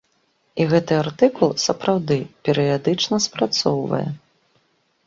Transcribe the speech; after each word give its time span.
І 0.63 0.65
гэты 0.71 0.93
артыкул, 1.03 1.53
сапраўды, 1.65 2.17
перыядычна 2.49 3.21
спрацоўвае. 3.29 4.07